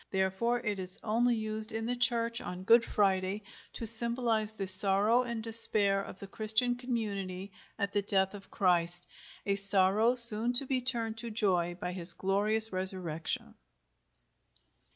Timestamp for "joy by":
11.29-11.91